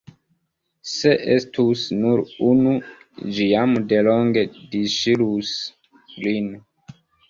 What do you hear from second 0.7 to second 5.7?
Se estus nur unu, ĝi jam delonge disŝirus